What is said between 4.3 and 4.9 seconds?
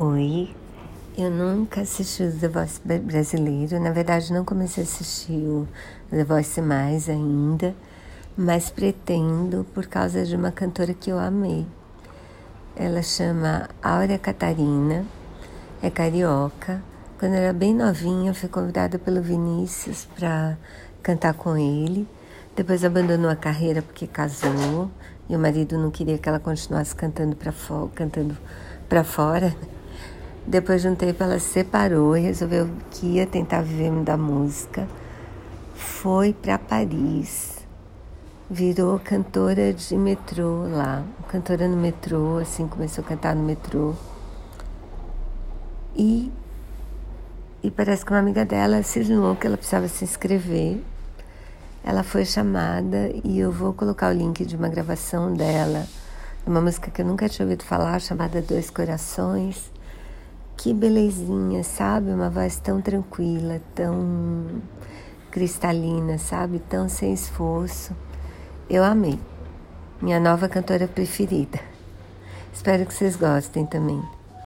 não comecei a